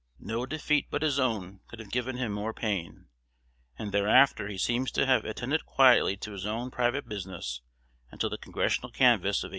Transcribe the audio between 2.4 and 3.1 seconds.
pain;